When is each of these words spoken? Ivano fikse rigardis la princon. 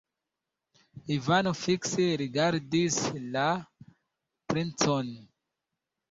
Ivano 1.15 1.51
fikse 1.57 2.07
rigardis 2.21 2.97
la 3.35 3.43
princon. 4.53 5.13